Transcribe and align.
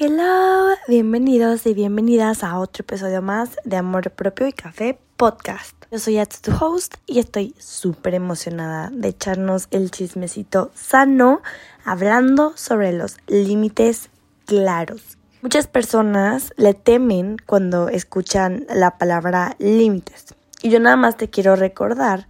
hello. 0.00 0.74
Bienvenidos 0.88 1.64
y 1.66 1.74
bienvenidas 1.74 2.42
a 2.42 2.58
otro 2.58 2.82
episodio 2.82 3.22
más 3.22 3.56
de 3.64 3.76
Amor 3.76 4.10
Propio 4.10 4.48
y 4.48 4.52
Café 4.52 4.98
Podcast. 5.16 5.76
Yo 5.92 5.98
soy 5.98 6.18
Ats, 6.18 6.40
tu 6.40 6.52
host, 6.52 6.96
y 7.06 7.20
estoy 7.20 7.54
súper 7.58 8.14
emocionada 8.14 8.90
de 8.92 9.08
echarnos 9.08 9.68
el 9.70 9.90
chismecito 9.90 10.72
sano 10.74 11.40
hablando 11.84 12.56
sobre 12.56 12.92
los 12.92 13.18
límites 13.28 14.10
claros. 14.44 15.18
Muchas 15.42 15.68
personas 15.68 16.52
le 16.56 16.74
temen 16.74 17.36
cuando 17.46 17.88
escuchan 17.88 18.66
la 18.68 18.98
palabra 18.98 19.54
límites. 19.58 20.34
Y 20.62 20.70
yo 20.70 20.80
nada 20.80 20.96
más 20.96 21.16
te 21.16 21.30
quiero 21.30 21.54
recordar 21.54 22.26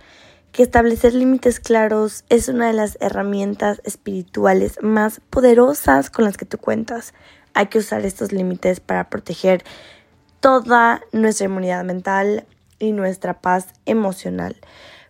que 0.56 0.62
establecer 0.62 1.12
límites 1.14 1.60
claros 1.60 2.24
es 2.30 2.48
una 2.48 2.68
de 2.68 2.72
las 2.72 2.96
herramientas 3.00 3.82
espirituales 3.84 4.78
más 4.80 5.20
poderosas 5.28 6.08
con 6.08 6.24
las 6.24 6.38
que 6.38 6.46
tú 6.46 6.56
cuentas. 6.56 7.12
Hay 7.56 7.66
que 7.66 7.78
usar 7.78 8.04
estos 8.04 8.32
límites 8.32 8.80
para 8.80 9.08
proteger 9.08 9.64
toda 10.40 11.00
nuestra 11.12 11.46
inmunidad 11.46 11.84
mental 11.84 12.46
y 12.78 12.92
nuestra 12.92 13.40
paz 13.40 13.68
emocional. 13.86 14.56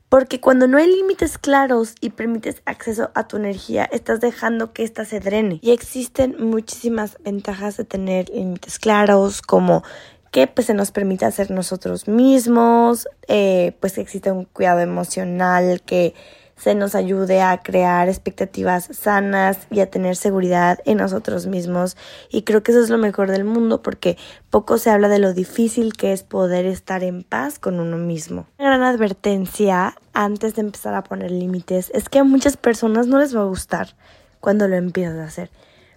Porque 0.09 0.41
cuando 0.41 0.69
no 0.69 0.79
hay 0.79 0.87
límites 0.87 1.37
claros 1.37 1.97
y 2.01 2.11
permites 2.11 2.63
acceso 2.65 3.11
a 3.15 3.27
tu 3.27 3.37
energía, 3.37 3.85
estás 3.91 4.21
dejando 4.21 4.73
que 4.73 4.85
ésta 4.85 5.05
se 5.05 5.19
drene. 5.19 5.59
Y 5.63 5.73
existen 5.73 6.37
muchísimas 6.39 7.19
ventajas 7.25 7.77
de 7.77 7.85
tener 7.85 8.29
límites 8.31 8.79
claros, 8.79 9.43
como 9.43 9.83
que 10.31 10.47
pues 10.47 10.69
se 10.69 10.75
nos 10.75 10.93
permita 10.93 11.29
ser 11.33 11.51
nosotros 11.51 12.07
mismos, 12.07 13.09
eh, 13.27 13.77
pues 13.81 13.95
que 13.95 14.03
exista 14.03 14.33
un 14.33 14.45
cuidado 14.45 14.81
emocional 14.81 15.83
que 15.85 16.15
se 16.56 16.74
nos 16.74 16.95
ayude 16.95 17.42
a 17.42 17.62
crear 17.62 18.09
expectativas 18.09 18.88
sanas 18.92 19.66
y 19.70 19.80
a 19.80 19.91
tener 19.91 20.16
seguridad 20.16 20.79
en 20.84 20.98
nosotros 20.98 21.46
mismos. 21.46 21.96
Y 22.30 22.43
creo 22.43 22.63
que 22.63 22.73
eso 22.73 22.82
es 22.82 22.90
lo 22.90 22.98
mejor 22.98 23.30
del 23.30 23.45
mundo 23.45 23.82
porque 23.82 24.16
poco 24.51 24.79
se 24.79 24.90
habla 24.90 25.09
de 25.09 25.18
lo 25.18 25.35
difícil 25.35 25.93
que 25.93 26.13
es 26.13 26.23
poder 26.23 26.66
estar 26.66 27.04
en 27.04 27.23
paz 27.23 27.59
con 27.59 27.79
uno 27.79 27.98
mismo. 27.98 28.46
Una 28.59 28.71
gran 28.71 28.82
advertencia 28.82 29.95
antes 30.13 30.54
de 30.54 30.63
empezar 30.63 30.95
a 30.95 31.04
poner 31.04 31.30
límites 31.30 31.90
es 31.95 32.09
que 32.09 32.18
a 32.18 32.24
muchas 32.24 32.57
personas 32.57 33.07
no 33.07 33.18
les 33.18 33.37
va 33.37 33.43
a 33.43 33.46
gustar 33.46 33.95
cuando 34.41 34.66
lo 34.66 34.76
empiezas 34.76 35.18
a 35.18 35.24
hacer. 35.24 35.51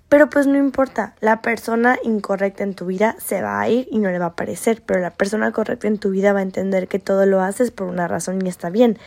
Pero 0.09 0.27
pues 0.29 0.47
no 0.47 0.57
importa, 0.57 1.13
la 1.21 1.41
persona 1.41 1.99
incorrecta 2.03 2.63
en 2.63 2.73
tu 2.73 2.87
vida 2.87 3.15
se 3.19 3.43
va 3.43 3.61
a 3.61 3.69
ir 3.69 3.87
y 3.91 3.99
no 3.99 4.09
le 4.09 4.17
va 4.17 4.25
a 4.25 4.35
parecer, 4.35 4.81
pero 4.83 4.99
la 4.99 5.11
persona 5.11 5.51
correcta 5.51 5.87
en 5.87 5.99
tu 5.99 6.09
vida 6.09 6.33
va 6.33 6.39
a 6.39 6.43
entender 6.43 6.87
que 6.87 6.97
todo 6.97 7.27
lo 7.27 7.41
haces 7.41 7.69
por 7.69 7.87
una 7.87 8.07
razón 8.07 8.43
y 8.43 8.49
está 8.49 8.71
bien. 8.71 8.97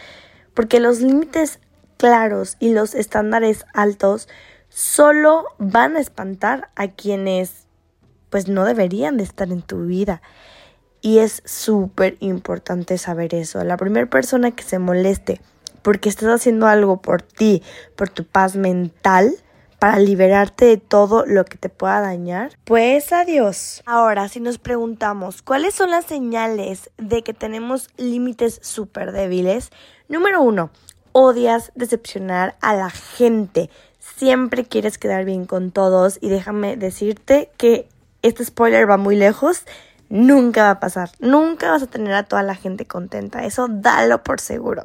Porque 0.55 0.81
los 0.81 1.00
límites 1.00 1.61
claros 1.97 2.56
y 2.58 2.72
los 2.72 2.95
estándares 2.95 3.64
altos 3.75 4.28
solo 4.69 5.44
van 5.59 5.97
a 5.97 6.00
espantar 6.00 6.70
a 6.75 6.89
quienes 6.89 7.67
pues 8.31 8.48
no 8.48 8.64
deberían 8.64 9.19
de 9.19 9.25
estar 9.25 9.53
en 9.53 9.62
tu 9.62 9.84
vida. 9.86 10.22
Y 11.00 11.19
es 11.19 11.42
súper 11.44 12.17
importante 12.20 12.97
saber 12.97 13.34
eso. 13.34 13.62
La 13.64 13.77
primera 13.77 14.09
persona 14.09 14.53
que 14.53 14.62
se 14.62 14.78
moleste 14.78 15.41
porque 15.83 16.09
estás 16.09 16.28
haciendo 16.28 16.66
algo 16.66 17.03
por 17.03 17.22
ti, 17.22 17.62
por 17.97 18.09
tu 18.09 18.25
paz 18.25 18.56
mental, 18.56 19.34
para 19.83 19.98
liberarte 19.98 20.64
de 20.64 20.77
todo 20.77 21.27
lo 21.27 21.44
que 21.44 21.59
te 21.59 21.69
pueda 21.69 22.00
dañar? 22.00 22.53
Pues 22.62 23.12
adiós. 23.12 23.83
Ahora, 23.84 24.28
si 24.28 24.39
nos 24.39 24.59
preguntamos 24.59 25.42
cuáles 25.42 25.75
son 25.75 25.91
las 25.91 26.05
señales 26.05 26.91
de 26.98 27.25
que 27.25 27.34
tenemos 27.34 27.89
límites 27.97 28.61
súper 28.62 29.11
débiles, 29.11 29.70
número 30.13 30.43
uno, 30.43 30.71
odias 31.13 31.73
decepcionar 31.75 32.55
a 32.61 32.75
la 32.75 32.91
gente. 32.91 33.71
Siempre 33.99 34.65
quieres 34.65 34.99
quedar 34.99 35.25
bien 35.25 35.47
con 35.47 35.73
todos 35.73 36.19
y 36.21 36.29
déjame 36.29 36.77
decirte 36.77 37.51
que 37.57 37.89
este 38.21 38.45
spoiler 38.45 38.89
va 38.89 38.99
muy 38.99 39.17
lejos. 39.17 39.65
Nunca 40.11 40.65
va 40.65 40.71
a 40.71 40.81
pasar. 40.81 41.11
Nunca 41.19 41.71
vas 41.71 41.83
a 41.83 41.87
tener 41.87 42.12
a 42.12 42.25
toda 42.25 42.43
la 42.43 42.55
gente 42.55 42.84
contenta. 42.84 43.45
Eso 43.45 43.69
dalo 43.71 44.22
por 44.22 44.39
seguro. 44.41 44.84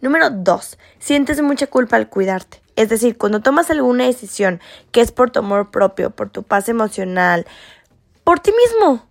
Número 0.00 0.30
dos, 0.30 0.78
sientes 0.98 1.40
mucha 1.40 1.68
culpa 1.68 1.96
al 1.96 2.08
cuidarte. 2.08 2.60
Es 2.74 2.88
decir, 2.88 3.16
cuando 3.16 3.40
tomas 3.40 3.70
alguna 3.70 4.04
decisión 4.04 4.60
que 4.90 5.00
es 5.00 5.12
por 5.12 5.30
tu 5.30 5.38
amor 5.38 5.70
propio, 5.70 6.10
por 6.10 6.28
tu 6.28 6.42
paz 6.42 6.68
emocional, 6.68 7.46
por 8.24 8.40
ti 8.40 8.52
mismo, 8.52 9.06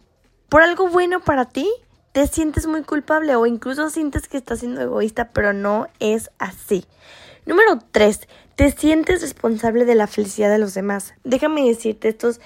por 0.50 0.62
algo 0.62 0.90
bueno 0.90 1.22
para 1.22 1.46
ti, 1.46 1.72
te 2.16 2.28
sientes 2.28 2.66
muy 2.66 2.84
culpable 2.84 3.36
o 3.36 3.46
incluso 3.46 3.90
sientes 3.90 4.30
que 4.30 4.38
estás 4.38 4.60
siendo 4.60 4.80
egoísta, 4.80 5.32
pero 5.34 5.52
no 5.52 5.90
es 6.00 6.32
así. 6.40 6.86
Número 7.46 7.80
3. 7.92 8.22
Te 8.56 8.72
sientes 8.72 9.22
responsable 9.22 9.84
de 9.84 9.96
la 9.96 10.08
felicidad 10.08 10.50
de 10.50 10.58
los 10.58 10.74
demás. 10.74 11.14
Déjame 11.26 11.68
decirte, 11.68 12.08
esto 12.08 12.30
es 12.30 12.40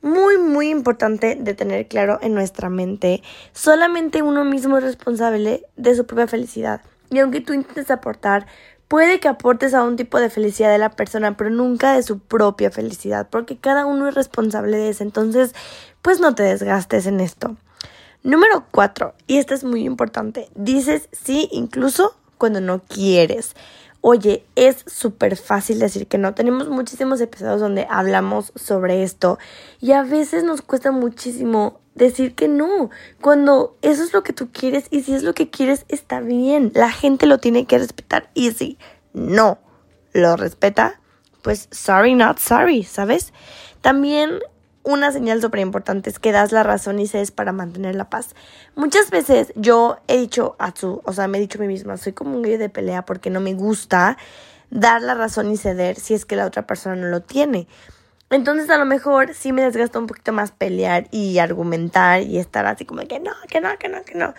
muy, 0.00 0.38
muy 0.38 0.70
importante 0.70 1.36
de 1.40 1.54
tener 1.54 1.88
claro 1.88 2.20
en 2.22 2.34
nuestra 2.34 2.70
mente. 2.70 3.20
Solamente 3.52 4.22
uno 4.22 4.44
mismo 4.44 4.78
es 4.78 4.84
responsable 4.84 5.66
de 5.74 5.96
su 5.96 6.06
propia 6.06 6.28
felicidad. 6.28 6.82
Y 7.10 7.18
aunque 7.18 7.40
tú 7.40 7.52
intentes 7.52 7.90
aportar, 7.90 8.46
Puede 8.88 9.18
que 9.18 9.26
aportes 9.26 9.74
a 9.74 9.82
un 9.82 9.96
tipo 9.96 10.20
de 10.20 10.30
felicidad 10.30 10.70
de 10.70 10.78
la 10.78 10.90
persona, 10.90 11.36
pero 11.36 11.50
nunca 11.50 11.94
de 11.94 12.04
su 12.04 12.20
propia 12.20 12.70
felicidad, 12.70 13.26
porque 13.28 13.56
cada 13.56 13.84
uno 13.84 14.06
es 14.06 14.14
responsable 14.14 14.76
de 14.76 14.90
eso. 14.90 15.02
Entonces, 15.02 15.56
pues 16.02 16.20
no 16.20 16.36
te 16.36 16.44
desgastes 16.44 17.06
en 17.06 17.18
esto. 17.18 17.56
Número 18.26 18.66
cuatro, 18.72 19.14
y 19.28 19.36
esto 19.36 19.54
es 19.54 19.62
muy 19.62 19.84
importante, 19.84 20.48
dices 20.56 21.08
sí 21.12 21.48
incluso 21.52 22.16
cuando 22.38 22.60
no 22.60 22.82
quieres. 22.82 23.54
Oye, 24.00 24.44
es 24.56 24.82
súper 24.88 25.36
fácil 25.36 25.78
decir 25.78 26.08
que 26.08 26.18
no. 26.18 26.34
Tenemos 26.34 26.68
muchísimos 26.68 27.20
episodios 27.20 27.60
donde 27.60 27.86
hablamos 27.88 28.52
sobre 28.56 29.04
esto 29.04 29.38
y 29.80 29.92
a 29.92 30.02
veces 30.02 30.42
nos 30.42 30.60
cuesta 30.60 30.90
muchísimo 30.90 31.78
decir 31.94 32.34
que 32.34 32.48
no, 32.48 32.90
cuando 33.20 33.76
eso 33.80 34.02
es 34.02 34.12
lo 34.12 34.24
que 34.24 34.32
tú 34.32 34.48
quieres 34.50 34.88
y 34.90 35.04
si 35.04 35.14
es 35.14 35.22
lo 35.22 35.32
que 35.32 35.48
quieres 35.48 35.84
está 35.86 36.18
bien, 36.18 36.72
la 36.74 36.90
gente 36.90 37.26
lo 37.26 37.38
tiene 37.38 37.66
que 37.66 37.78
respetar 37.78 38.28
y 38.34 38.50
si 38.50 38.76
no 39.12 39.60
lo 40.12 40.36
respeta, 40.36 41.00
pues 41.42 41.68
sorry, 41.70 42.16
not 42.16 42.38
sorry, 42.40 42.82
¿sabes? 42.82 43.32
También 43.82 44.40
una 44.86 45.10
señal 45.10 45.42
súper 45.42 45.60
importante 45.60 46.08
es 46.08 46.20
que 46.20 46.30
das 46.30 46.52
la 46.52 46.62
razón 46.62 47.00
y 47.00 47.08
cedes 47.08 47.32
para 47.32 47.50
mantener 47.50 47.96
la 47.96 48.08
paz. 48.08 48.36
Muchas 48.76 49.10
veces 49.10 49.52
yo 49.56 49.98
he 50.06 50.16
dicho 50.16 50.54
a 50.60 50.72
su, 50.74 51.02
o 51.04 51.12
sea, 51.12 51.26
me 51.26 51.38
he 51.38 51.40
dicho 51.40 51.58
a 51.58 51.62
mí 51.62 51.66
misma, 51.66 51.96
soy 51.96 52.12
como 52.12 52.36
un 52.36 52.42
gallo 52.42 52.56
de 52.56 52.68
pelea 52.68 53.04
porque 53.04 53.28
no 53.28 53.40
me 53.40 53.52
gusta 53.52 54.16
dar 54.70 55.02
la 55.02 55.14
razón 55.14 55.50
y 55.50 55.56
ceder 55.56 55.98
si 55.98 56.14
es 56.14 56.24
que 56.24 56.36
la 56.36 56.46
otra 56.46 56.68
persona 56.68 56.94
no 56.94 57.08
lo 57.08 57.20
tiene. 57.20 57.66
Entonces 58.30 58.70
a 58.70 58.78
lo 58.78 58.84
mejor 58.84 59.34
sí 59.34 59.52
me 59.52 59.62
desgasta 59.62 59.98
un 59.98 60.06
poquito 60.06 60.32
más 60.32 60.52
pelear 60.52 61.08
y 61.10 61.38
argumentar 61.38 62.22
y 62.22 62.38
estar 62.38 62.64
así 62.66 62.84
como 62.84 63.02
que 63.08 63.18
no, 63.18 63.32
que 63.48 63.60
no, 63.60 63.76
que 63.78 63.88
no, 63.88 64.04
que 64.04 64.14
no. 64.14 64.34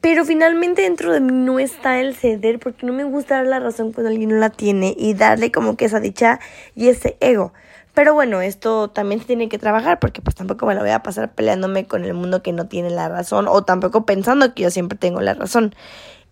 Pero 0.00 0.24
finalmente 0.24 0.82
dentro 0.82 1.12
de 1.12 1.20
mí 1.20 1.30
no 1.32 1.60
está 1.60 2.00
el 2.00 2.16
ceder 2.16 2.58
porque 2.58 2.84
no 2.84 2.92
me 2.92 3.04
gusta 3.04 3.36
dar 3.36 3.46
la 3.46 3.60
razón 3.60 3.92
cuando 3.92 4.10
alguien 4.10 4.30
no 4.30 4.36
la 4.36 4.50
tiene 4.50 4.92
y 4.98 5.14
darle 5.14 5.52
como 5.52 5.76
que 5.76 5.84
esa 5.84 6.00
dicha 6.00 6.40
y 6.74 6.88
ese 6.88 7.16
ego. 7.20 7.52
Pero 7.94 8.12
bueno, 8.12 8.40
esto 8.40 8.90
también 8.90 9.20
se 9.20 9.26
tiene 9.26 9.48
que 9.48 9.58
trabajar 9.58 10.00
porque 10.00 10.20
pues 10.20 10.34
tampoco 10.34 10.66
me 10.66 10.74
lo 10.74 10.80
voy 10.80 10.90
a 10.90 11.02
pasar 11.02 11.32
peleándome 11.32 11.86
con 11.86 12.04
el 12.04 12.12
mundo 12.12 12.42
que 12.42 12.52
no 12.52 12.66
tiene 12.66 12.90
la 12.90 13.08
razón 13.08 13.46
o 13.48 13.62
tampoco 13.62 14.04
pensando 14.04 14.52
que 14.52 14.64
yo 14.64 14.70
siempre 14.70 14.98
tengo 14.98 15.20
la 15.20 15.34
razón. 15.34 15.74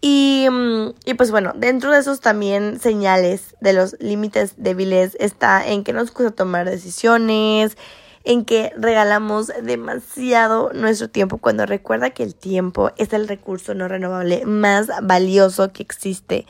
Y, 0.00 0.48
mm, 0.50 0.94
y, 1.04 1.14
pues 1.14 1.30
bueno, 1.30 1.52
dentro 1.54 1.92
de 1.92 2.00
esos 2.00 2.20
también 2.20 2.80
señales 2.80 3.54
de 3.60 3.72
los 3.72 3.96
límites 4.00 4.54
débiles 4.56 5.16
está 5.20 5.64
en 5.64 5.84
que 5.84 5.92
nos 5.92 6.10
cuesta 6.10 6.34
tomar 6.34 6.68
decisiones, 6.68 7.76
en 8.24 8.44
que 8.44 8.72
regalamos 8.76 9.52
demasiado 9.62 10.72
nuestro 10.72 11.08
tiempo 11.08 11.38
cuando 11.38 11.66
recuerda 11.66 12.10
que 12.10 12.24
el 12.24 12.34
tiempo 12.34 12.90
es 12.96 13.12
el 13.12 13.28
recurso 13.28 13.74
no 13.74 13.86
renovable 13.86 14.44
más 14.44 14.88
valioso 15.02 15.72
que 15.72 15.84
existe. 15.84 16.46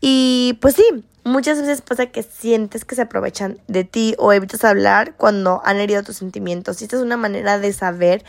Y 0.00 0.58
pues 0.60 0.76
sí, 0.76 0.84
muchas 1.24 1.60
veces 1.60 1.82
pasa 1.82 2.06
que 2.06 2.22
sientes 2.22 2.84
que 2.84 2.94
se 2.94 3.02
aprovechan 3.02 3.58
de 3.68 3.84
ti 3.84 4.14
o 4.18 4.32
evitas 4.32 4.64
hablar 4.64 5.14
cuando 5.16 5.60
han 5.64 5.78
herido 5.78 6.02
tus 6.02 6.16
sentimientos. 6.16 6.80
Y 6.80 6.84
esta 6.84 6.96
es 6.96 7.02
una 7.02 7.16
manera 7.16 7.58
de 7.58 7.72
saber 7.72 8.24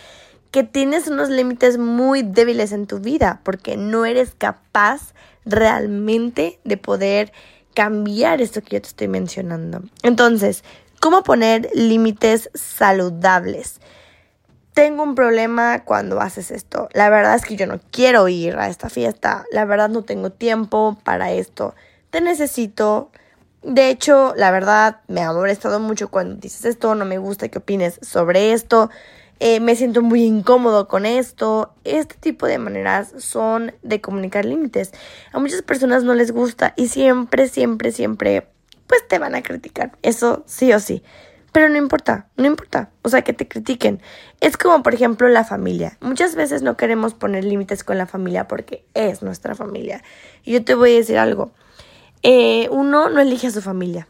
que 0.52 0.64
tienes 0.64 1.08
unos 1.08 1.30
límites 1.30 1.78
muy 1.78 2.24
débiles 2.24 2.74
en 2.74 2.86
tu 2.86 3.00
vida 3.00 3.40
porque 3.44 3.78
no 3.78 4.06
eres 4.06 4.34
capaz 4.38 5.14
realmente 5.46 6.60
de 6.66 6.78
poder 6.78 7.32
cambiar 7.74 8.42
esto 8.42 8.62
que 8.62 8.76
yo 8.76 8.82
te 8.82 8.90
estoy 8.90 9.08
mencionando. 9.08 9.82
Entonces, 10.04 10.64
¿cómo 11.00 11.24
poner 11.24 11.70
límites 11.74 12.50
saludables? 12.54 13.80
Tengo 14.74 15.04
un 15.04 15.16
problema 15.16 15.84
cuando 15.84 16.22
haces 16.22 16.50
esto. 16.50 16.88
La 16.94 17.10
verdad 17.10 17.36
es 17.36 17.44
que 17.44 17.58
yo 17.58 17.68
no 17.68 17.80
quiero 17.92 18.30
ir 18.30 18.56
a 18.56 18.70
esta 18.70 18.90
fiesta. 18.90 19.46
La 19.52 19.66
verdad 19.66 19.90
no 19.90 20.04
tengo 20.04 20.32
tiempo 20.32 20.98
para 21.04 21.32
esto. 21.32 21.76
Te 22.10 22.22
necesito. 22.22 23.12
De 23.64 23.90
hecho, 23.90 24.34
la 24.38 24.50
verdad 24.50 25.02
me 25.08 25.22
ha 25.22 25.34
molestado 25.34 25.82
mucho 25.82 26.10
cuando 26.10 26.36
dices 26.36 26.64
esto. 26.64 26.96
No 26.96 27.04
me 27.04 27.18
gusta 27.18 27.50
que 27.50 27.58
opines 27.58 28.00
sobre 28.02 28.54
esto. 28.54 28.90
Eh, 29.42 29.60
me 29.60 29.76
siento 29.76 30.02
muy 30.02 30.24
incómodo 30.24 30.88
con 30.88 31.06
esto. 31.06 31.74
Este 31.84 32.16
tipo 32.16 32.48
de 32.48 32.58
maneras 32.58 33.14
son 33.18 33.74
de 33.82 34.00
comunicar 34.00 34.46
límites. 34.46 34.92
A 35.34 35.40
muchas 35.40 35.64
personas 35.64 36.04
no 36.04 36.14
les 36.14 36.32
gusta 36.32 36.74
y 36.78 36.88
siempre, 36.88 37.50
siempre, 37.50 37.92
siempre, 37.92 38.48
pues 38.88 39.06
te 39.08 39.20
van 39.20 39.36
a 39.36 39.42
criticar. 39.42 39.98
Eso 40.02 40.44
sí 40.46 40.72
o 40.72 40.80
sí. 40.80 41.04
Pero 41.52 41.68
no 41.70 41.78
importa, 41.78 42.28
no 42.38 42.46
importa. 42.46 42.90
O 43.02 43.10
sea, 43.10 43.24
que 43.24 43.34
te 43.34 43.48
critiquen. 43.48 44.02
Es 44.40 44.58
como, 44.58 44.84
por 44.84 44.94
ejemplo, 44.94 45.28
la 45.28 45.44
familia. 45.44 45.98
Muchas 46.00 46.36
veces 46.36 46.62
no 46.62 46.78
queremos 46.78 47.14
poner 47.14 47.44
límites 47.44 47.84
con 47.84 47.98
la 47.98 48.06
familia 48.06 48.48
porque 48.48 48.86
es 48.94 49.22
nuestra 49.22 49.54
familia. 49.56 50.02
Y 50.44 50.54
yo 50.54 50.64
te 50.64 50.76
voy 50.76 50.94
a 50.94 50.98
decir 50.98 51.18
algo. 51.18 51.52
Eh, 52.24 52.70
uno 52.72 53.10
no 53.10 53.20
elige 53.20 53.48
a 53.48 53.52
su 53.52 53.62
familia. 53.62 54.08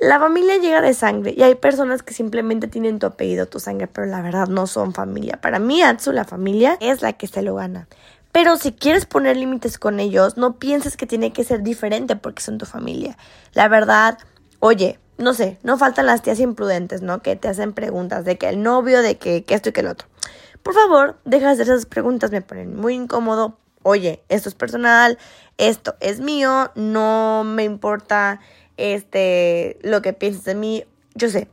La 0.00 0.20
familia 0.20 0.58
llega 0.58 0.80
de 0.80 0.94
sangre 0.94 1.34
y 1.36 1.42
hay 1.42 1.56
personas 1.56 2.04
que 2.04 2.14
simplemente 2.14 2.68
tienen 2.68 3.00
tu 3.00 3.06
apellido, 3.06 3.46
tu 3.46 3.58
sangre, 3.58 3.88
pero 3.88 4.06
la 4.06 4.22
verdad 4.22 4.46
no 4.46 4.68
son 4.68 4.94
familia. 4.94 5.40
Para 5.40 5.58
mí, 5.58 5.82
Atsu, 5.82 6.12
la 6.12 6.24
familia, 6.24 6.76
es 6.80 7.02
la 7.02 7.14
que 7.14 7.26
se 7.26 7.42
lo 7.42 7.56
gana. 7.56 7.88
Pero 8.30 8.56
si 8.56 8.70
quieres 8.70 9.06
poner 9.06 9.36
límites 9.36 9.76
con 9.76 9.98
ellos, 9.98 10.36
no 10.36 10.60
pienses 10.60 10.96
que 10.96 11.06
tiene 11.06 11.32
que 11.32 11.42
ser 11.42 11.64
diferente 11.64 12.14
porque 12.14 12.42
son 12.42 12.58
tu 12.58 12.66
familia. 12.66 13.16
La 13.54 13.66
verdad, 13.66 14.18
oye, 14.60 15.00
no 15.18 15.34
sé, 15.34 15.58
no 15.62 15.76
faltan 15.76 16.06
las 16.06 16.22
tías 16.22 16.40
imprudentes, 16.40 17.02
¿no? 17.02 17.20
Que 17.22 17.36
te 17.36 17.48
hacen 17.48 17.72
preguntas 17.72 18.24
de 18.24 18.38
que 18.38 18.48
el 18.48 18.62
novio, 18.62 19.02
de 19.02 19.18
que, 19.18 19.44
que 19.44 19.54
esto 19.54 19.68
y 19.68 19.72
que 19.72 19.80
el 19.80 19.88
otro. 19.88 20.08
Por 20.62 20.74
favor, 20.74 21.18
deja 21.24 21.46
de 21.46 21.52
hacer 21.52 21.66
esas 21.66 21.86
preguntas, 21.86 22.30
me 22.30 22.40
ponen 22.40 22.76
muy 22.76 22.94
incómodo. 22.94 23.58
Oye, 23.82 24.22
esto 24.28 24.48
es 24.48 24.54
personal, 24.54 25.18
esto 25.56 25.96
es 26.00 26.20
mío, 26.20 26.70
no 26.74 27.42
me 27.44 27.64
importa 27.64 28.40
este, 28.76 29.78
lo 29.82 30.02
que 30.02 30.12
pienses 30.12 30.44
de 30.44 30.54
mí, 30.54 30.84
yo 31.14 31.28
sé. 31.28 31.48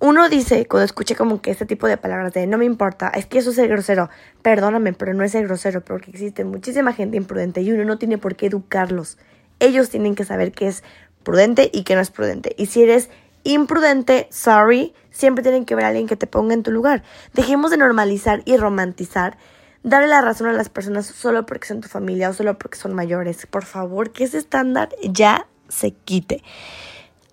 Uno 0.00 0.28
dice, 0.28 0.66
cuando 0.66 0.84
escuché 0.84 1.14
como 1.16 1.40
que 1.40 1.50
este 1.50 1.66
tipo 1.66 1.86
de 1.86 1.96
palabras 1.96 2.32
de 2.34 2.46
no 2.46 2.58
me 2.58 2.66
importa, 2.66 3.08
es 3.08 3.26
que 3.26 3.38
eso 3.38 3.50
es 3.50 3.56
ser 3.56 3.68
grosero. 3.68 4.10
Perdóname, 4.42 4.92
pero 4.92 5.14
no 5.14 5.24
es 5.24 5.32
ser 5.32 5.44
grosero, 5.44 5.82
porque 5.82 6.10
existe 6.10 6.44
muchísima 6.44 6.92
gente 6.92 7.16
imprudente 7.16 7.62
y 7.62 7.72
uno 7.72 7.84
no 7.84 7.98
tiene 7.98 8.18
por 8.18 8.36
qué 8.36 8.46
educarlos. 8.46 9.18
Ellos 9.60 9.88
tienen 9.88 10.14
que 10.14 10.24
saber 10.24 10.52
qué 10.52 10.66
es 10.66 10.84
prudente 11.24 11.70
y 11.72 11.82
qué 11.82 11.94
no 11.96 12.00
es 12.00 12.10
prudente. 12.10 12.54
Y 12.56 12.66
si 12.66 12.82
eres 12.82 13.10
imprudente, 13.42 14.28
sorry, 14.30 14.94
siempre 15.10 15.42
tienen 15.42 15.64
que 15.64 15.74
ver 15.74 15.84
a 15.84 15.88
alguien 15.88 16.06
que 16.06 16.16
te 16.16 16.26
ponga 16.26 16.54
en 16.54 16.62
tu 16.62 16.70
lugar. 16.70 17.02
Dejemos 17.32 17.70
de 17.70 17.78
normalizar 17.78 18.42
y 18.44 18.56
romantizar 18.56 19.36
darle 19.84 20.08
la 20.08 20.22
razón 20.22 20.48
a 20.48 20.52
las 20.52 20.70
personas 20.70 21.06
solo 21.06 21.46
porque 21.46 21.68
son 21.68 21.80
tu 21.80 21.88
familia 21.88 22.30
o 22.30 22.32
solo 22.32 22.58
porque 22.58 22.78
son 22.78 22.94
mayores. 22.94 23.46
Por 23.46 23.64
favor, 23.64 24.10
que 24.10 24.24
ese 24.24 24.38
estándar 24.38 24.88
ya 25.02 25.46
se 25.68 25.92
quite. 25.92 26.42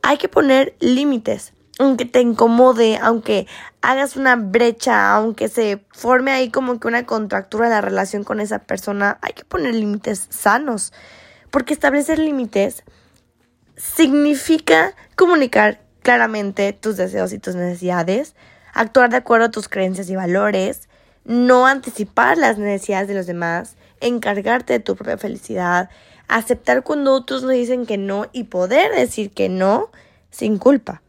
Hay 0.03 0.17
que 0.17 0.27
poner 0.29 0.75
límites, 0.79 1.53
aunque 1.79 2.05
te 2.05 2.21
incomode, 2.21 2.97
aunque 2.97 3.47
hagas 3.81 4.15
una 4.15 4.35
brecha, 4.35 5.13
aunque 5.13 5.47
se 5.47 5.83
forme 5.91 6.31
ahí 6.31 6.49
como 6.49 6.79
que 6.79 6.87
una 6.87 7.05
contractura 7.05 7.67
en 7.67 7.71
la 7.71 7.81
relación 7.81 8.23
con 8.23 8.39
esa 8.39 8.59
persona, 8.59 9.17
hay 9.21 9.33
que 9.33 9.45
poner 9.45 9.73
límites 9.73 10.27
sanos, 10.29 10.91
porque 11.49 11.73
establecer 11.73 12.19
límites 12.19 12.83
significa 13.81 14.93
comunicar 15.15 15.81
claramente 16.03 16.71
tus 16.71 16.97
deseos 16.97 17.33
y 17.33 17.39
tus 17.39 17.55
necesidades, 17.55 18.35
actuar 18.73 19.09
de 19.09 19.17
acuerdo 19.17 19.47
a 19.47 19.51
tus 19.51 19.67
creencias 19.67 20.09
y 20.09 20.15
valores, 20.15 20.87
no 21.25 21.65
anticipar 21.65 22.37
las 22.37 22.57
necesidades 22.59 23.07
de 23.07 23.15
los 23.15 23.25
demás, 23.25 23.75
encargarte 23.99 24.73
de 24.73 24.79
tu 24.79 24.95
propia 24.95 25.17
felicidad, 25.17 25.89
aceptar 26.27 26.83
cuando 26.83 27.13
otros 27.13 27.41
nos 27.41 27.53
dicen 27.53 27.85
que 27.85 27.97
no 27.97 28.27
y 28.31 28.45
poder 28.45 28.93
decir 28.93 29.31
que 29.31 29.49
no 29.49 29.89
sin 30.29 30.57
culpa. 30.57 31.01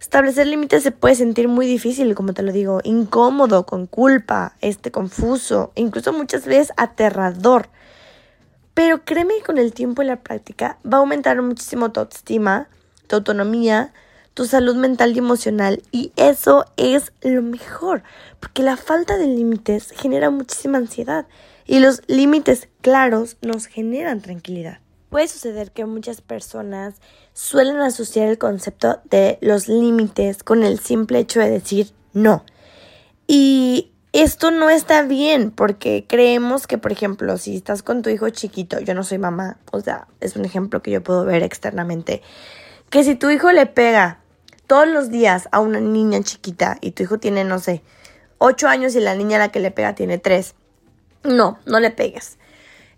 Establecer 0.00 0.48
límites 0.48 0.82
se 0.82 0.92
puede 0.92 1.14
sentir 1.14 1.46
muy 1.46 1.66
difícil, 1.66 2.14
como 2.14 2.32
te 2.32 2.42
lo 2.42 2.52
digo, 2.52 2.80
incómodo, 2.82 3.64
con 3.64 3.86
culpa, 3.86 4.56
este 4.60 4.90
confuso, 4.90 5.72
incluso 5.76 6.12
muchas 6.12 6.46
veces 6.46 6.72
aterrador. 6.76 7.68
Pero 8.82 9.04
créeme 9.04 9.34
que 9.36 9.42
con 9.42 9.58
el 9.58 9.74
tiempo 9.74 10.00
y 10.00 10.06
la 10.06 10.22
práctica 10.22 10.78
va 10.90 10.96
a 10.96 11.00
aumentar 11.00 11.42
muchísimo 11.42 11.92
tu 11.92 12.00
autoestima, 12.00 12.70
tu 13.08 13.16
autonomía, 13.16 13.92
tu 14.32 14.46
salud 14.46 14.74
mental 14.74 15.14
y 15.14 15.18
emocional 15.18 15.82
y 15.92 16.12
eso 16.16 16.64
es 16.78 17.12
lo 17.20 17.42
mejor, 17.42 18.02
porque 18.40 18.62
la 18.62 18.78
falta 18.78 19.18
de 19.18 19.26
límites 19.26 19.90
genera 19.90 20.30
muchísima 20.30 20.78
ansiedad 20.78 21.26
y 21.66 21.80
los 21.80 22.00
límites 22.06 22.70
claros 22.80 23.36
nos 23.42 23.66
generan 23.66 24.22
tranquilidad. 24.22 24.78
Puede 25.10 25.28
suceder 25.28 25.72
que 25.72 25.84
muchas 25.84 26.22
personas 26.22 26.94
suelen 27.34 27.80
asociar 27.80 28.28
el 28.28 28.38
concepto 28.38 29.02
de 29.10 29.36
los 29.42 29.68
límites 29.68 30.42
con 30.42 30.62
el 30.62 30.78
simple 30.78 31.18
hecho 31.18 31.40
de 31.40 31.50
decir 31.50 31.90
no. 32.14 32.46
Y 33.26 33.92
esto 34.12 34.50
no 34.50 34.70
está 34.70 35.02
bien 35.02 35.50
porque 35.50 36.04
creemos 36.08 36.66
que, 36.66 36.78
por 36.78 36.92
ejemplo, 36.92 37.38
si 37.38 37.56
estás 37.56 37.82
con 37.82 38.02
tu 38.02 38.10
hijo 38.10 38.28
chiquito, 38.30 38.80
yo 38.80 38.94
no 38.94 39.04
soy 39.04 39.18
mamá, 39.18 39.58
o 39.70 39.80
sea, 39.80 40.08
es 40.20 40.36
un 40.36 40.44
ejemplo 40.44 40.82
que 40.82 40.90
yo 40.90 41.02
puedo 41.02 41.24
ver 41.24 41.42
externamente, 41.42 42.22
que 42.90 43.04
si 43.04 43.14
tu 43.14 43.30
hijo 43.30 43.52
le 43.52 43.66
pega 43.66 44.18
todos 44.66 44.88
los 44.88 45.10
días 45.10 45.48
a 45.52 45.60
una 45.60 45.80
niña 45.80 46.20
chiquita 46.22 46.78
y 46.80 46.92
tu 46.92 47.04
hijo 47.04 47.18
tiene, 47.18 47.44
no 47.44 47.58
sé, 47.58 47.82
ocho 48.38 48.68
años 48.68 48.94
y 48.96 49.00
la 49.00 49.14
niña 49.14 49.36
a 49.36 49.40
la 49.40 49.52
que 49.52 49.60
le 49.60 49.70
pega 49.70 49.94
tiene 49.94 50.18
tres, 50.18 50.54
no, 51.22 51.58
no 51.66 51.78
le 51.80 51.90
pegues. 51.90 52.38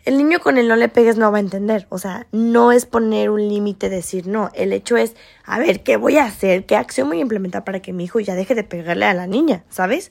El 0.05 0.17
niño 0.17 0.41
con 0.41 0.59
el 0.59 0.67
no 0.67 0.75
le 0.75 0.89
pegues 0.89 1.17
no 1.17 1.31
va 1.31 1.39
a 1.39 1.41
entender. 1.41 1.87
O 1.89 1.99
sea, 1.99 2.27
no 2.33 2.73
es 2.73 2.87
poner 2.87 3.31
un 3.31 3.49
límite, 3.49 3.89
decir 3.89 4.27
no. 4.27 4.51
El 4.53 4.73
hecho 4.73 4.97
es, 4.97 5.15
a 5.45 5.61
ver, 5.61 5.85
¿qué 5.85 5.97
voy 5.97 6.19
a 6.19 6.25
hacer? 6.25 6.67
¿Qué 6.67 6.75
acción 6.75 7.09
voy 7.09 7.19
a 7.19 7.23
implementar 7.23 7.63
para 7.63 7.81
que 7.81 7.93
mi 7.93 8.05
hijo 8.05 8.19
ya 8.19 8.35
deje 8.35 8.57
de 8.57 8.65
pegarle 8.65 9.05
a 9.07 9.15
la 9.15 9.29
niña? 9.29 9.65
¿Sabes? 9.71 10.11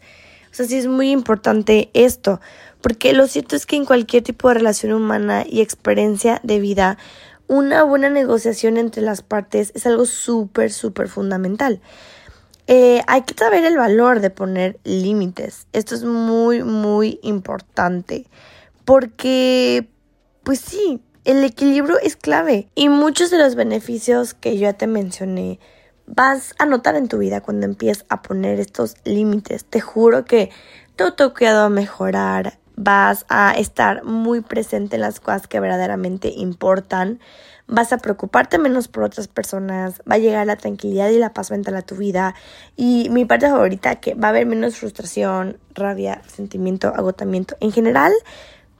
O 0.51 0.53
sea, 0.53 0.65
sí 0.65 0.77
es 0.77 0.87
muy 0.87 1.11
importante 1.11 1.89
esto. 1.93 2.41
Porque 2.81 3.13
lo 3.13 3.27
cierto 3.27 3.55
es 3.55 3.65
que 3.65 3.75
en 3.75 3.85
cualquier 3.85 4.23
tipo 4.23 4.47
de 4.47 4.55
relación 4.55 4.91
humana 4.93 5.45
y 5.47 5.61
experiencia 5.61 6.41
de 6.43 6.59
vida, 6.59 6.97
una 7.47 7.83
buena 7.83 8.09
negociación 8.09 8.77
entre 8.77 9.01
las 9.01 9.21
partes 9.21 9.71
es 9.75 9.85
algo 9.85 10.05
súper, 10.05 10.71
súper 10.71 11.07
fundamental. 11.07 11.81
Eh, 12.67 13.01
hay 13.07 13.23
que 13.23 13.35
saber 13.35 13.65
el 13.65 13.77
valor 13.77 14.19
de 14.19 14.29
poner 14.29 14.79
límites. 14.83 15.67
Esto 15.73 15.95
es 15.95 16.03
muy, 16.03 16.63
muy 16.63 17.19
importante. 17.21 18.25
Porque, 18.85 19.87
pues 20.43 20.59
sí, 20.59 21.01
el 21.25 21.43
equilibrio 21.43 21.99
es 21.99 22.15
clave. 22.15 22.69
Y 22.73 22.89
muchos 22.89 23.29
de 23.29 23.37
los 23.37 23.55
beneficios 23.55 24.33
que 24.33 24.55
yo 24.55 24.61
ya 24.61 24.73
te 24.73 24.87
mencioné 24.87 25.59
vas 26.07 26.53
a 26.59 26.65
notar 26.65 26.95
en 26.95 27.07
tu 27.07 27.17
vida 27.17 27.41
cuando 27.41 27.65
empieces 27.65 28.05
a 28.09 28.21
poner 28.21 28.59
estos 28.59 28.95
límites. 29.03 29.65
Te 29.65 29.81
juro 29.81 30.25
que 30.25 30.49
todo 30.95 31.13
tu 31.13 31.33
va 31.43 31.65
a 31.65 31.69
mejorar. 31.69 32.59
Vas 32.75 33.25
a 33.29 33.53
estar 33.53 34.03
muy 34.03 34.41
presente 34.41 34.95
en 34.95 35.01
las 35.01 35.19
cosas 35.19 35.47
que 35.47 35.59
verdaderamente 35.59 36.29
importan 36.29 37.19
vas 37.71 37.93
a 37.93 37.97
preocuparte 37.97 38.59
menos 38.59 38.89
por 38.89 39.03
otras 39.03 39.29
personas, 39.29 40.01
va 40.09 40.15
a 40.15 40.19
llegar 40.19 40.45
la 40.45 40.57
tranquilidad 40.57 41.09
y 41.09 41.17
la 41.17 41.33
paz 41.33 41.51
mental 41.51 41.77
a 41.77 41.81
tu 41.81 41.95
vida. 41.95 42.35
Y 42.75 43.07
mi 43.09 43.23
parte 43.25 43.47
favorita, 43.47 43.95
que 43.95 44.13
va 44.13 44.27
a 44.27 44.29
haber 44.31 44.45
menos 44.45 44.75
frustración, 44.75 45.57
rabia, 45.73 46.21
sentimiento, 46.27 46.89
agotamiento. 46.89 47.55
En 47.61 47.71
general, 47.71 48.11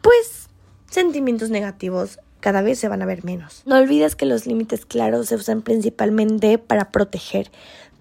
pues 0.02 0.50
sentimientos 0.90 1.50
negativos 1.50 2.20
cada 2.42 2.62
vez 2.62 2.80
se 2.80 2.90
van 2.90 3.02
a 3.02 3.06
ver 3.06 3.24
menos. 3.24 3.62
No 3.66 3.78
olvides 3.78 4.18
que 4.18 4.26
los 4.26 4.46
límites 4.46 4.86
claros 4.86 5.28
se 5.28 5.36
usan 5.36 5.62
principalmente 5.62 6.58
para 6.58 6.92
proteger, 6.92 7.50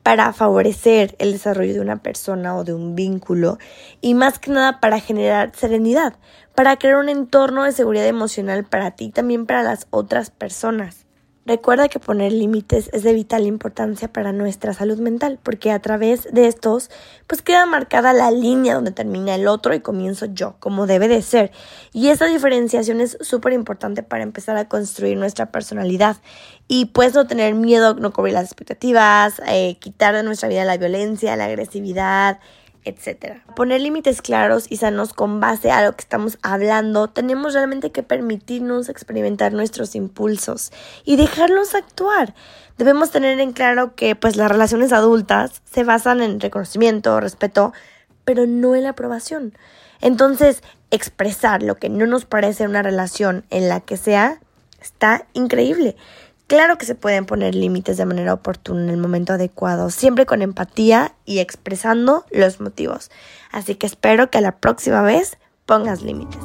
para 0.02 0.32
favorecer 0.32 1.14
el 1.18 1.32
desarrollo 1.32 1.74
de 1.74 1.80
una 1.80 2.02
persona 2.02 2.56
o 2.56 2.64
de 2.64 2.74
un 2.74 2.96
vínculo 2.96 3.58
y 4.00 4.14
más 4.14 4.38
que 4.38 4.50
nada 4.50 4.80
para 4.80 4.98
generar 4.98 5.52
serenidad, 5.54 6.14
para 6.54 6.76
crear 6.76 6.96
un 6.96 7.08
entorno 7.08 7.64
de 7.64 7.72
seguridad 7.72 8.06
emocional 8.06 8.64
para 8.64 8.90
ti 8.92 9.06
y 9.06 9.10
también 9.10 9.46
para 9.46 9.62
las 9.62 9.86
otras 9.90 10.30
personas. 10.30 11.06
Recuerda 11.50 11.88
que 11.88 11.98
poner 11.98 12.30
límites 12.30 12.90
es 12.92 13.02
de 13.02 13.12
vital 13.12 13.44
importancia 13.44 14.06
para 14.06 14.30
nuestra 14.30 14.72
salud 14.72 15.00
mental, 15.00 15.40
porque 15.42 15.72
a 15.72 15.80
través 15.80 16.32
de 16.32 16.46
estos, 16.46 16.90
pues 17.26 17.42
queda 17.42 17.66
marcada 17.66 18.12
la 18.12 18.30
línea 18.30 18.76
donde 18.76 18.92
termina 18.92 19.34
el 19.34 19.48
otro 19.48 19.74
y 19.74 19.80
comienzo 19.80 20.26
yo, 20.26 20.54
como 20.60 20.86
debe 20.86 21.08
de 21.08 21.22
ser. 21.22 21.50
Y 21.92 22.10
esa 22.10 22.26
diferenciación 22.26 23.00
es 23.00 23.18
súper 23.20 23.52
importante 23.52 24.04
para 24.04 24.22
empezar 24.22 24.56
a 24.58 24.68
construir 24.68 25.18
nuestra 25.18 25.50
personalidad. 25.50 26.18
Y 26.68 26.84
pues 26.84 27.14
no 27.14 27.26
tener 27.26 27.56
miedo, 27.56 27.94
no 27.94 28.12
cubrir 28.12 28.34
las 28.34 28.44
expectativas, 28.44 29.42
eh, 29.48 29.76
quitar 29.80 30.14
de 30.14 30.22
nuestra 30.22 30.48
vida 30.48 30.64
la 30.64 30.76
violencia, 30.76 31.34
la 31.34 31.46
agresividad, 31.46 32.38
etcétera. 32.84 33.44
Poner 33.56 33.80
límites 33.80 34.22
claros 34.22 34.66
y 34.68 34.76
sanos 34.76 35.12
con 35.12 35.40
base 35.40 35.70
a 35.70 35.84
lo 35.84 35.92
que 35.92 36.00
estamos 36.00 36.38
hablando, 36.42 37.08
tenemos 37.08 37.54
realmente 37.54 37.92
que 37.92 38.02
permitirnos 38.02 38.88
experimentar 38.88 39.52
nuestros 39.52 39.94
impulsos 39.94 40.72
y 41.04 41.16
dejarlos 41.16 41.74
actuar. 41.74 42.34
Debemos 42.78 43.10
tener 43.10 43.38
en 43.40 43.52
claro 43.52 43.94
que 43.94 44.16
pues 44.16 44.36
las 44.36 44.50
relaciones 44.50 44.92
adultas 44.92 45.62
se 45.70 45.84
basan 45.84 46.22
en 46.22 46.40
reconocimiento, 46.40 47.20
respeto, 47.20 47.72
pero 48.24 48.46
no 48.46 48.74
en 48.74 48.84
la 48.84 48.90
aprobación. 48.90 49.52
Entonces, 50.00 50.62
expresar 50.90 51.62
lo 51.62 51.76
que 51.76 51.88
no 51.88 52.06
nos 52.06 52.24
parece 52.24 52.64
una 52.64 52.82
relación 52.82 53.44
en 53.50 53.68
la 53.68 53.80
que 53.80 53.96
sea 53.96 54.40
está 54.80 55.26
increíble. 55.34 55.96
Claro 56.50 56.78
que 56.78 56.84
se 56.84 56.96
pueden 56.96 57.26
poner 57.26 57.54
límites 57.54 57.96
de 57.96 58.06
manera 58.06 58.34
oportuna 58.34 58.82
en 58.82 58.90
el 58.90 58.96
momento 58.96 59.34
adecuado, 59.34 59.88
siempre 59.88 60.26
con 60.26 60.42
empatía 60.42 61.14
y 61.24 61.38
expresando 61.38 62.26
los 62.32 62.60
motivos. 62.60 63.12
Así 63.52 63.76
que 63.76 63.86
espero 63.86 64.30
que 64.30 64.40
la 64.40 64.56
próxima 64.56 65.00
vez 65.00 65.38
pongas 65.64 66.02
límites. 66.02 66.40